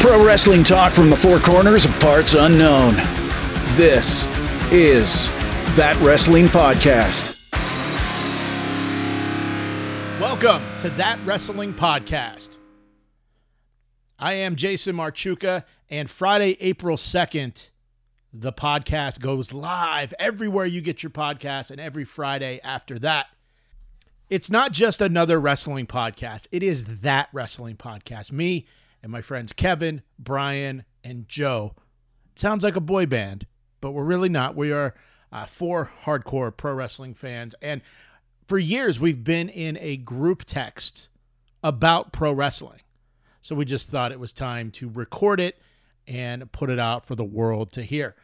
Pro 0.00 0.24
wrestling 0.24 0.62
talk 0.62 0.92
from 0.92 1.10
the 1.10 1.16
four 1.16 1.40
corners 1.40 1.84
of 1.84 1.90
parts 1.98 2.34
unknown. 2.34 2.94
This 3.76 4.24
is 4.70 5.26
That 5.74 5.98
Wrestling 6.00 6.46
Podcast. 6.46 7.36
Welcome 10.20 10.62
to 10.78 10.90
That 10.90 11.18
Wrestling 11.24 11.74
Podcast. 11.74 12.58
I 14.18 14.34
am 14.34 14.54
Jason 14.54 14.94
Marchuka, 14.94 15.64
and 15.90 16.08
Friday, 16.08 16.56
April 16.60 16.96
2nd, 16.96 17.70
the 18.32 18.52
podcast 18.52 19.20
goes 19.20 19.52
live 19.52 20.14
everywhere 20.20 20.66
you 20.66 20.80
get 20.80 21.02
your 21.02 21.10
podcast 21.10 21.70
and 21.70 21.80
every 21.80 22.04
Friday 22.04 22.60
after 22.62 22.98
that. 23.00 23.26
It's 24.30 24.50
not 24.50 24.72
just 24.72 25.00
another 25.00 25.40
wrestling 25.40 25.86
podcast, 25.86 26.46
it 26.52 26.62
is 26.62 27.00
that 27.00 27.28
wrestling 27.32 27.76
podcast. 27.76 28.30
Me 28.30 28.66
and 29.06 29.12
my 29.12 29.20
friends 29.20 29.52
Kevin, 29.52 30.02
Brian, 30.18 30.84
and 31.04 31.28
Joe. 31.28 31.76
It 32.32 32.40
sounds 32.40 32.64
like 32.64 32.74
a 32.74 32.80
boy 32.80 33.06
band, 33.06 33.46
but 33.80 33.92
we're 33.92 34.02
really 34.02 34.28
not. 34.28 34.56
We 34.56 34.72
are 34.72 34.94
uh, 35.30 35.46
four 35.46 35.92
hardcore 36.02 36.54
pro 36.54 36.74
wrestling 36.74 37.14
fans. 37.14 37.54
And 37.62 37.82
for 38.48 38.58
years, 38.58 38.98
we've 38.98 39.22
been 39.22 39.48
in 39.48 39.78
a 39.80 39.96
group 39.96 40.42
text 40.44 41.08
about 41.62 42.12
pro 42.12 42.32
wrestling. 42.32 42.80
So 43.42 43.54
we 43.54 43.64
just 43.64 43.88
thought 43.88 44.10
it 44.10 44.18
was 44.18 44.32
time 44.32 44.72
to 44.72 44.88
record 44.88 45.38
it 45.38 45.56
and 46.08 46.50
put 46.50 46.68
it 46.68 46.80
out 46.80 47.06
for 47.06 47.14
the 47.14 47.24
world 47.24 47.70
to 47.72 47.82
hear. 47.82 48.16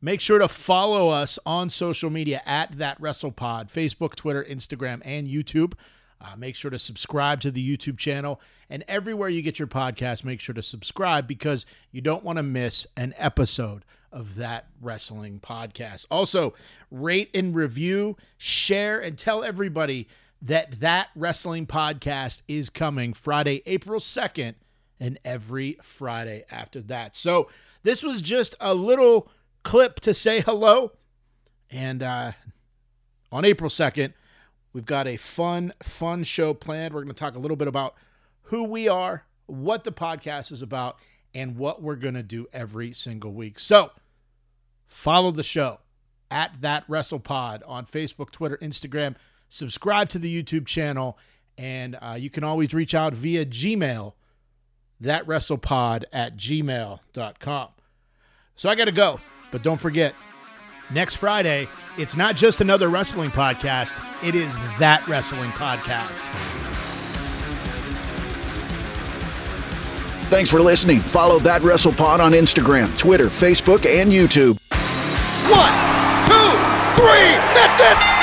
Make 0.00 0.22
sure 0.22 0.38
to 0.38 0.48
follow 0.48 1.10
us 1.10 1.38
on 1.44 1.68
social 1.68 2.08
media 2.08 2.40
at 2.46 2.78
that 2.78 2.98
WrestlePod, 2.98 3.70
Facebook, 3.70 4.14
Twitter, 4.14 4.42
Instagram, 4.42 5.02
and 5.04 5.28
YouTube. 5.28 5.74
Uh, 6.20 6.36
make 6.36 6.54
sure 6.54 6.70
to 6.70 6.78
subscribe 6.78 7.40
to 7.40 7.50
the 7.50 7.76
YouTube 7.76 7.96
channel 7.96 8.40
and 8.68 8.84
everywhere 8.86 9.28
you 9.28 9.40
get 9.40 9.58
your 9.58 9.68
podcast. 9.68 10.22
Make 10.22 10.40
sure 10.40 10.54
to 10.54 10.62
subscribe 10.62 11.26
because 11.26 11.64
you 11.90 12.00
don't 12.00 12.22
want 12.22 12.36
to 12.36 12.42
miss 12.42 12.86
an 12.96 13.14
episode 13.16 13.84
of 14.12 14.34
that 14.34 14.66
wrestling 14.80 15.40
podcast. 15.40 16.06
Also, 16.10 16.52
rate 16.90 17.30
and 17.32 17.54
review, 17.54 18.16
share, 18.36 18.98
and 18.98 19.16
tell 19.16 19.42
everybody 19.42 20.08
that 20.42 20.80
that 20.80 21.08
wrestling 21.14 21.66
podcast 21.66 22.42
is 22.48 22.70
coming 22.70 23.12
Friday, 23.12 23.62
April 23.66 24.00
2nd, 24.00 24.54
and 24.98 25.18
every 25.24 25.78
Friday 25.82 26.44
after 26.50 26.80
that. 26.82 27.16
So, 27.16 27.48
this 27.82 28.02
was 28.02 28.20
just 28.20 28.54
a 28.60 28.74
little 28.74 29.30
clip 29.62 30.00
to 30.00 30.12
say 30.12 30.40
hello. 30.40 30.92
And 31.70 32.02
uh, 32.02 32.32
on 33.32 33.44
April 33.44 33.70
2nd, 33.70 34.12
we've 34.72 34.86
got 34.86 35.06
a 35.06 35.16
fun, 35.16 35.72
fun 35.82 36.24
show 36.24 36.54
planned. 36.54 36.94
We're 36.94 37.02
going 37.02 37.14
to 37.14 37.20
talk 37.20 37.34
a 37.34 37.38
little 37.38 37.56
bit 37.56 37.68
about 37.68 37.94
who 38.44 38.64
we 38.64 38.88
are, 38.88 39.24
what 39.46 39.84
the 39.84 39.92
podcast 39.92 40.52
is 40.52 40.62
about, 40.62 40.98
and 41.34 41.56
what 41.56 41.82
we're 41.82 41.96
going 41.96 42.14
to 42.14 42.22
do 42.22 42.46
every 42.52 42.92
single 42.92 43.32
week. 43.32 43.58
So 43.58 43.90
follow 44.88 45.30
the 45.30 45.42
show 45.42 45.80
at 46.30 46.60
that 46.60 46.86
WrestlePod 46.88 47.62
on 47.66 47.86
Facebook, 47.86 48.30
Twitter, 48.30 48.58
Instagram. 48.62 49.16
Subscribe 49.48 50.08
to 50.10 50.18
the 50.18 50.42
YouTube 50.42 50.66
channel, 50.66 51.18
and 51.58 51.98
uh, 52.00 52.16
you 52.18 52.30
can 52.30 52.44
always 52.44 52.72
reach 52.72 52.94
out 52.94 53.14
via 53.14 53.44
Gmail, 53.44 54.14
that 55.00 55.26
WrestlePod 55.26 56.04
at 56.12 56.36
gmail.com. 56.36 57.68
So 58.56 58.68
I 58.68 58.74
got 58.74 58.84
to 58.84 58.92
go. 58.92 59.18
But 59.50 59.62
don't 59.62 59.80
forget, 59.80 60.14
next 60.90 61.16
Friday, 61.16 61.68
it's 61.98 62.16
not 62.16 62.36
just 62.36 62.60
another 62.60 62.88
wrestling 62.88 63.30
podcast, 63.30 63.92
it 64.26 64.34
is 64.34 64.54
that 64.78 65.06
wrestling 65.08 65.50
podcast. 65.50 66.20
Thanks 70.28 70.48
for 70.48 70.60
listening. 70.60 71.00
Follow 71.00 71.40
That 71.40 71.62
Wrestle 71.62 71.92
Pod 71.92 72.20
on 72.20 72.32
Instagram, 72.32 72.96
Twitter, 72.98 73.26
Facebook, 73.26 73.84
and 73.84 74.12
YouTube. 74.12 74.58
One, 75.50 75.72
two, 76.28 77.02
three, 77.02 77.34
that's 77.52 78.14
it! 78.16 78.19